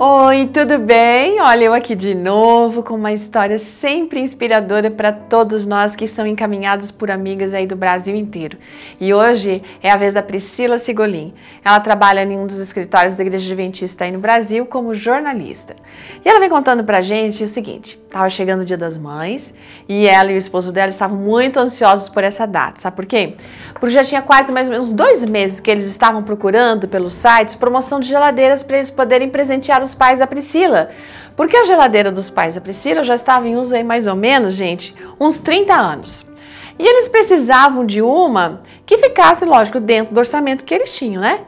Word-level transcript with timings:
Oi, 0.00 0.46
tudo 0.46 0.78
bem? 0.78 1.40
Olha, 1.40 1.64
eu 1.64 1.74
aqui 1.74 1.92
de 1.96 2.14
novo 2.14 2.84
com 2.84 2.94
uma 2.94 3.12
história 3.12 3.58
sempre 3.58 4.20
inspiradora 4.20 4.92
para 4.92 5.10
todos 5.10 5.66
nós 5.66 5.96
que 5.96 6.06
são 6.06 6.24
encaminhados 6.24 6.92
por 6.92 7.10
amigas 7.10 7.52
aí 7.52 7.66
do 7.66 7.74
Brasil 7.74 8.14
inteiro. 8.14 8.56
E 9.00 9.12
hoje 9.12 9.60
é 9.82 9.90
a 9.90 9.96
vez 9.96 10.14
da 10.14 10.22
Priscila 10.22 10.78
Sigolin. 10.78 11.34
Ela 11.64 11.80
trabalha 11.80 12.22
em 12.22 12.38
um 12.38 12.46
dos 12.46 12.58
escritórios 12.58 13.16
da 13.16 13.24
Igreja 13.24 13.44
Adventista 13.44 14.04
aí 14.04 14.12
no 14.12 14.20
Brasil 14.20 14.64
como 14.66 14.94
jornalista. 14.94 15.74
E 16.24 16.28
ela 16.28 16.38
vem 16.38 16.48
contando 16.48 16.84
pra 16.84 17.02
gente 17.02 17.42
o 17.42 17.48
seguinte: 17.48 17.98
estava 18.06 18.28
chegando 18.28 18.60
o 18.60 18.64
Dia 18.64 18.78
das 18.78 18.96
Mães 18.96 19.52
e 19.88 20.06
ela 20.06 20.30
e 20.30 20.36
o 20.36 20.38
esposo 20.38 20.72
dela 20.72 20.90
estavam 20.90 21.16
muito 21.16 21.58
ansiosos 21.58 22.08
por 22.08 22.22
essa 22.22 22.46
data. 22.46 22.80
Sabe 22.80 22.94
por 22.94 23.04
quê? 23.04 23.34
Porque 23.80 23.90
já 23.90 24.04
tinha 24.04 24.22
quase 24.22 24.52
mais 24.52 24.68
ou 24.68 24.72
menos 24.74 24.92
dois 24.92 25.24
meses 25.24 25.58
que 25.58 25.68
eles 25.68 25.86
estavam 25.86 26.22
procurando 26.22 26.86
pelos 26.86 27.14
sites 27.14 27.56
promoção 27.56 27.98
de 27.98 28.06
geladeiras 28.06 28.62
para 28.62 28.76
eles 28.76 28.92
poderem 28.92 29.28
presentear 29.28 29.82
os 29.82 29.87
os 29.88 29.94
pais 29.94 30.18
da 30.18 30.26
Priscila. 30.26 30.90
Porque 31.36 31.56
a 31.56 31.64
geladeira 31.64 32.12
dos 32.12 32.28
pais 32.28 32.54
da 32.54 32.60
Priscila 32.60 33.02
já 33.02 33.14
estava 33.14 33.48
em 33.48 33.56
uso 33.56 33.74
aí 33.74 33.84
mais 33.84 34.06
ou 34.06 34.14
menos, 34.14 34.54
gente, 34.54 34.94
uns 35.18 35.38
30 35.40 35.74
anos. 35.74 36.26
E 36.78 36.86
eles 36.86 37.08
precisavam 37.08 37.84
de 37.84 38.00
uma 38.00 38.62
que 38.86 38.98
ficasse, 38.98 39.44
lógico, 39.44 39.80
dentro 39.80 40.14
do 40.14 40.18
orçamento 40.18 40.64
que 40.64 40.72
eles 40.72 40.96
tinham, 40.96 41.22
né? 41.22 41.40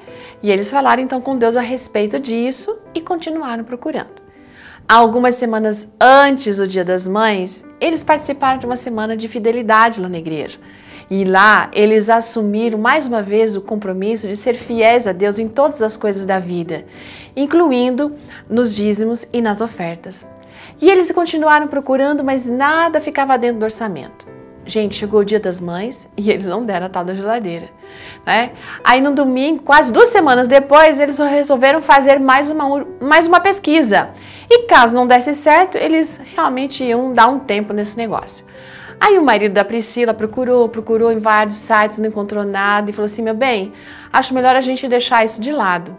E 0.42 0.50
eles 0.50 0.70
falaram 0.70 1.02
então 1.02 1.20
com 1.20 1.36
Deus 1.36 1.56
a 1.56 1.60
respeito 1.60 2.18
disso 2.18 2.78
e 2.94 3.00
continuaram 3.00 3.62
procurando. 3.62 4.20
Algumas 4.88 5.36
semanas 5.36 5.88
antes 6.00 6.56
do 6.56 6.66
Dia 6.66 6.84
das 6.84 7.06
Mães, 7.06 7.64
eles 7.80 8.02
participaram 8.02 8.58
de 8.58 8.66
uma 8.66 8.76
semana 8.76 9.16
de 9.16 9.28
fidelidade 9.28 10.00
lá 10.00 10.08
na 10.08 10.18
igreja. 10.18 10.58
E 11.10 11.24
lá 11.24 11.68
eles 11.72 12.08
assumiram 12.08 12.78
mais 12.78 13.08
uma 13.08 13.20
vez 13.20 13.56
o 13.56 13.60
compromisso 13.60 14.28
de 14.28 14.36
ser 14.36 14.54
fiéis 14.54 15.08
a 15.08 15.12
Deus 15.12 15.40
em 15.40 15.48
todas 15.48 15.82
as 15.82 15.96
coisas 15.96 16.24
da 16.24 16.38
vida, 16.38 16.84
incluindo 17.34 18.14
nos 18.48 18.76
dízimos 18.76 19.26
e 19.32 19.42
nas 19.42 19.60
ofertas. 19.60 20.30
E 20.80 20.88
eles 20.88 21.10
continuaram 21.10 21.66
procurando, 21.66 22.22
mas 22.22 22.48
nada 22.48 23.00
ficava 23.00 23.36
dentro 23.36 23.58
do 23.58 23.64
orçamento. 23.64 24.28
Gente, 24.64 24.94
chegou 24.94 25.20
o 25.20 25.24
dia 25.24 25.40
das 25.40 25.60
mães 25.60 26.08
e 26.16 26.30
eles 26.30 26.46
não 26.46 26.64
deram 26.64 26.86
a 26.86 26.88
tal 26.88 27.04
da 27.04 27.12
geladeira. 27.12 27.68
Né? 28.24 28.52
Aí 28.84 29.00
no 29.00 29.12
domingo, 29.12 29.64
quase 29.64 29.92
duas 29.92 30.10
semanas 30.10 30.46
depois, 30.46 31.00
eles 31.00 31.18
resolveram 31.18 31.82
fazer 31.82 32.20
mais 32.20 32.48
uma, 32.48 32.86
mais 33.00 33.26
uma 33.26 33.40
pesquisa. 33.40 34.10
E 34.48 34.66
caso 34.66 34.94
não 34.94 35.08
desse 35.08 35.34
certo, 35.34 35.76
eles 35.76 36.20
realmente 36.36 36.84
iam 36.84 37.12
dar 37.12 37.28
um 37.28 37.40
tempo 37.40 37.72
nesse 37.72 37.96
negócio. 37.96 38.44
Aí 39.00 39.18
o 39.18 39.24
marido 39.24 39.54
da 39.54 39.64
Priscila 39.64 40.12
procurou, 40.12 40.68
procurou 40.68 41.10
em 41.10 41.18
vários 41.18 41.56
sites, 41.56 41.98
não 41.98 42.08
encontrou 42.08 42.44
nada 42.44 42.90
e 42.90 42.92
falou 42.92 43.06
assim: 43.06 43.22
meu 43.22 43.34
bem, 43.34 43.72
acho 44.12 44.34
melhor 44.34 44.54
a 44.54 44.60
gente 44.60 44.86
deixar 44.86 45.24
isso 45.24 45.40
de 45.40 45.50
lado. 45.50 45.96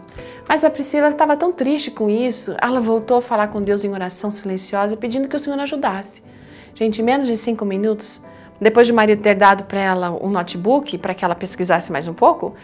Mas 0.48 0.64
a 0.64 0.70
Priscila 0.70 1.08
estava 1.08 1.36
tão 1.36 1.52
triste 1.52 1.90
com 1.90 2.08
isso, 2.08 2.54
ela 2.60 2.80
voltou 2.80 3.18
a 3.18 3.22
falar 3.22 3.48
com 3.48 3.60
Deus 3.60 3.84
em 3.84 3.92
oração 3.92 4.30
silenciosa, 4.30 4.96
pedindo 4.96 5.28
que 5.28 5.36
o 5.36 5.40
Senhor 5.40 5.58
ajudasse. 5.58 6.22
Gente, 6.74 7.00
em 7.00 7.04
menos 7.04 7.26
de 7.26 7.36
cinco 7.36 7.64
minutos, 7.64 8.22
depois 8.60 8.86
de 8.86 8.92
o 8.92 8.96
marido 8.96 9.20
ter 9.20 9.34
dado 9.34 9.64
para 9.64 9.80
ela 9.80 10.10
um 10.10 10.30
notebook 10.30 10.96
para 10.98 11.14
que 11.14 11.24
ela 11.24 11.34
pesquisasse 11.34 11.90
mais 11.90 12.06
um 12.06 12.14
pouco, 12.14 12.54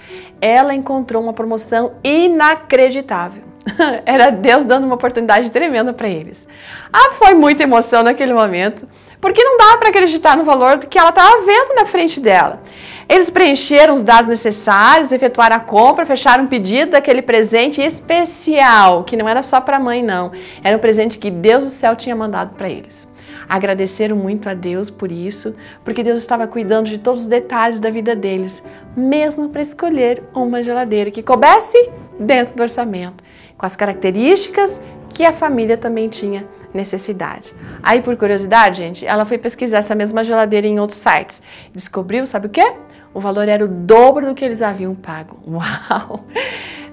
ela 0.41 0.73
encontrou 0.75 1.20
uma 1.20 1.33
promoção 1.33 1.95
inacreditável. 2.05 3.48
Era 4.06 4.30
Deus 4.30 4.64
dando 4.64 4.84
uma 4.84 4.94
oportunidade 4.94 5.50
tremenda 5.50 5.92
para 5.92 6.08
eles. 6.08 6.47
Ah, 6.92 7.12
foi 7.12 7.34
muita 7.34 7.62
emoção 7.62 8.02
naquele 8.02 8.33
momento 8.33 8.88
porque 9.20 9.42
não 9.42 9.58
dá 9.58 9.77
para 9.77 9.88
acreditar 9.91 10.36
no 10.36 10.44
valor 10.44 10.78
que 10.78 10.98
ela 10.98 11.11
estava 11.11 11.42
vendo 11.44 11.74
na 11.74 11.84
frente 11.84 12.20
dela. 12.20 12.62
Eles 13.08 13.30
preencheram 13.30 13.94
os 13.94 14.02
dados 14.02 14.28
necessários, 14.28 15.12
efetuaram 15.12 15.56
a 15.56 15.61
compra, 15.61 16.05
fecharam 16.05 16.44
um 16.44 16.46
pedido 16.46 16.92
daquele 16.92 17.22
presente 17.22 17.80
especial, 17.80 19.02
que 19.05 19.16
não 19.16 19.28
era 19.28 19.42
só 19.42 19.61
para 19.61 19.78
a 19.78 19.80
mãe, 19.80 20.02
não. 20.02 20.30
Era 20.62 20.77
um 20.77 20.80
presente 20.80 21.19
que 21.19 21.30
Deus 21.30 21.64
do 21.64 21.70
céu 21.70 21.96
tinha 21.96 22.14
mandado 22.14 22.55
para 22.55 22.69
eles. 22.69 23.08
Agradeceram 23.48 24.14
muito 24.14 24.46
a 24.48 24.52
Deus 24.52 24.91
por 24.91 25.11
isso, 25.11 25.56
porque 25.83 26.02
Deus 26.02 26.19
estava 26.19 26.46
cuidando 26.46 26.86
de 26.86 26.98
todos 26.98 27.23
os 27.23 27.27
detalhes 27.27 27.80
da 27.80 27.89
vida 27.89 28.14
deles, 28.14 28.62
mesmo 28.95 29.48
para 29.48 29.62
escolher 29.62 30.23
uma 30.34 30.62
geladeira 30.62 31.11
que 31.11 31.23
coubesse 31.23 31.78
dentro 32.18 32.55
do 32.56 32.62
orçamento, 32.62 33.23
com 33.56 33.67
as 33.67 33.77
características 33.77 34.80
que 35.11 35.24
a 35.24 35.33
família 35.33 35.77
também 35.77 36.08
tinha 36.08 36.45
necessidade. 36.73 37.55
Aí, 37.83 38.02
por 38.02 38.17
curiosidade, 38.17 38.79
gente, 38.79 39.06
ela 39.06 39.24
foi 39.24 39.39
pesquisar 39.39 39.79
essa 39.79 39.95
mesma 39.95 40.23
geladeira 40.23 40.67
em 40.67 40.78
outros 40.78 40.98
sites. 40.98 41.42
Descobriu, 41.73 42.27
sabe 42.27 42.46
o 42.46 42.51
quê? 42.51 42.74
O 43.14 43.20
valor 43.20 43.48
era 43.48 43.64
o 43.64 43.68
dobro 43.68 44.27
do 44.27 44.34
que 44.34 44.45
eles 44.45 44.62
haviam 44.62 44.95
pago. 44.95 45.39
Uau! 45.48 46.24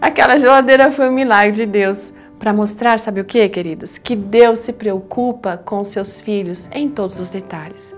Aquela 0.01 0.39
geladeira 0.39 0.91
foi 0.91 1.09
um 1.09 1.13
milagre 1.13 1.51
de 1.51 1.65
Deus 1.65 2.13
para 2.39 2.53
mostrar, 2.53 2.99
sabe 2.99 3.21
o 3.21 3.25
que, 3.25 3.47
queridos? 3.49 3.97
Que 3.97 4.15
Deus 4.15 4.59
se 4.59 4.73
preocupa 4.73 5.57
com 5.57 5.83
seus 5.83 6.21
filhos 6.21 6.69
em 6.71 6.89
todos 6.89 7.19
os 7.19 7.29
detalhes. 7.29 7.93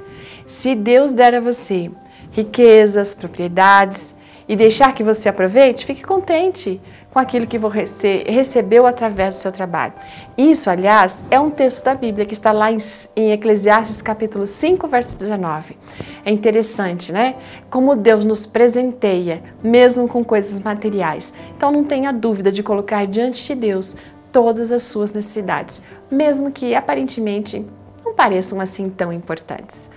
Se 0.45 0.75
Deus 0.75 1.11
der 1.11 1.35
a 1.35 1.39
você 1.39 1.91
riquezas, 2.31 3.13
propriedades 3.13 4.15
e 4.47 4.55
deixar 4.55 4.93
que 4.93 5.03
você 5.03 5.29
aproveite, 5.29 5.85
fique 5.85 6.03
contente 6.03 6.79
com 7.11 7.19
aquilo 7.19 7.47
que 7.47 7.57
você 7.57 8.23
recebeu 8.27 8.85
através 8.85 9.35
do 9.35 9.39
seu 9.39 9.51
trabalho. 9.51 9.93
Isso, 10.37 10.69
aliás, 10.69 11.23
é 11.31 11.39
um 11.39 11.49
texto 11.49 11.83
da 11.83 11.95
Bíblia 11.95 12.25
que 12.25 12.33
está 12.33 12.51
lá 12.51 12.71
em, 12.71 12.77
em 13.15 13.31
Eclesiastes 13.31 14.01
capítulo 14.01 14.45
5, 14.45 14.87
verso 14.87 15.17
19. 15.17 15.77
É 16.23 16.31
interessante, 16.31 17.11
né? 17.11 17.35
Como 17.69 17.95
Deus 17.95 18.23
nos 18.23 18.45
presenteia, 18.45 19.41
mesmo 19.63 20.07
com 20.07 20.23
coisas 20.23 20.59
materiais. 20.61 21.33
Então 21.55 21.71
não 21.71 21.83
tenha 21.83 22.13
dúvida 22.13 22.51
de 22.51 22.61
colocar 22.63 23.05
diante 23.07 23.47
de 23.47 23.55
Deus 23.55 23.95
todas 24.31 24.71
as 24.71 24.83
suas 24.83 25.13
necessidades, 25.13 25.81
mesmo 26.11 26.51
que 26.51 26.75
aparentemente 26.75 27.65
não 28.05 28.13
pareçam 28.13 28.61
assim 28.61 28.89
tão 28.89 29.11
importantes. 29.11 29.89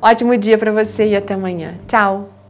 Ótimo 0.00 0.36
dia 0.36 0.58
para 0.58 0.72
você 0.72 1.08
e 1.08 1.16
até 1.16 1.34
amanhã. 1.34 1.74
Tchau! 1.86 2.41